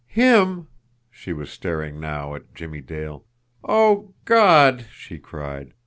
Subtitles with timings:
[0.07, 0.67] "Him!"
[1.11, 3.23] She was staring now at Jimmie Dale.
[3.63, 5.75] "Oh, God!" she cried.